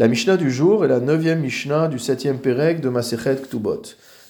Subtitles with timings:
[0.00, 3.82] La Mishnah du jour est la neuvième Mishnah du septième Pérec de Masechet Ktubot.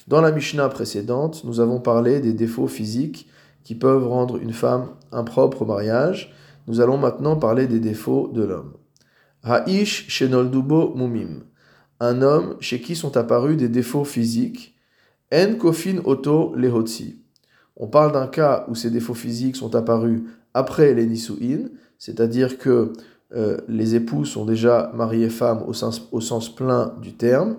[0.08, 3.28] Dans la Mishnah précédente, nous avons parlé des défauts physiques
[3.62, 6.34] qui peuvent rendre une femme impropre au mariage.
[6.66, 8.72] Nous allons maintenant parler des défauts de l'homme.
[9.44, 11.44] Ha'ish shenoldubo mumim.
[12.00, 14.74] Un homme chez qui sont apparus des défauts physiques.
[15.32, 17.22] En kofin oto lehotzi.
[17.76, 22.92] On parle d'un cas où ces défauts physiques sont apparus après les nisuin, c'est-à-dire que
[23.34, 27.56] euh, les époux sont déjà mariés femmes au sens, au sens plein du terme.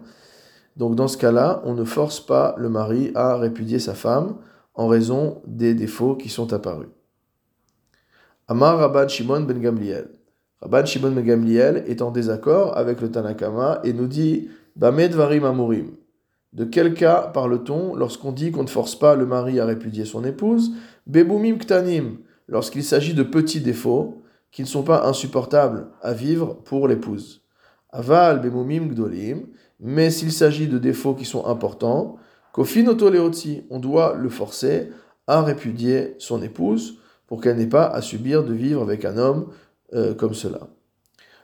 [0.75, 4.35] Donc dans ce cas-là, on ne force pas le mari à répudier sa femme
[4.73, 6.89] en raison des défauts qui sont apparus.
[8.48, 10.09] Amar Rabban Shimon ben Gamliel.
[10.62, 15.45] Rabban Shimon ben Gamliel est en désaccord avec le Tanakama et nous dit Bamed varim
[15.45, 15.91] amurim.
[16.53, 20.26] De quel cas parle-t-on lorsqu'on dit qu'on ne force pas le mari à répudier son
[20.26, 20.73] épouse?
[21.07, 22.17] Bebumim ktanim,
[22.49, 27.41] lorsqu'il s'agit de petits défauts qui ne sont pas insupportables à vivre pour l'épouse.
[27.91, 29.47] Aval bemumim gdolim,
[29.79, 32.17] mais s'il s'agit de défauts qui sont importants,
[32.53, 34.89] kofin otoleotzi, on doit le forcer
[35.27, 39.48] à répudier son épouse pour qu'elle n'ait pas à subir de vivre avec un homme
[39.93, 40.67] euh, comme cela.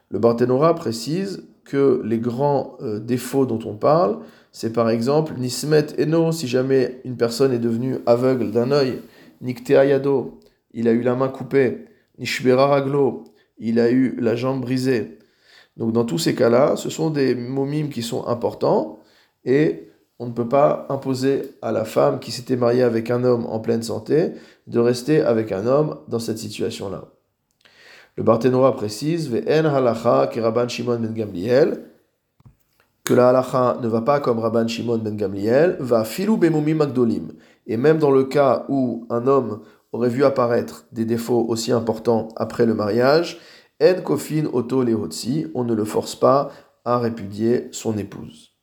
[0.10, 4.20] Le Barthénora précise que les grands euh, défauts dont on parle,
[4.52, 9.02] c'est par exemple Nismet Eno, si jamais une personne est devenue aveugle d'un œil,
[9.42, 10.39] Nikteayado,
[10.73, 11.86] il a eu la main coupée,
[12.18, 13.23] Nishbera Raglo,
[13.58, 15.20] il a eu la jambe brisée.
[15.78, 19.00] Donc dans tous ces cas-là, ce sont des momimes qui sont importants
[19.46, 23.45] et on ne peut pas imposer à la femme qui s'était mariée avec un homme
[23.45, 24.32] en pleine santé
[24.66, 27.06] de rester avec un homme dans cette situation-là.
[28.16, 29.44] Le Barthénora précise ben
[33.04, 37.32] que la halacha ne va pas comme Rabban Shimon ben Gamliel, va filou bemumim magdolim.
[37.68, 42.30] Et même dans le cas où un homme aurait vu apparaître des défauts aussi importants
[42.36, 43.40] après le mariage,
[43.82, 46.52] en kofin auto lehotsi, on ne le force pas
[46.84, 48.57] à répudier son épouse.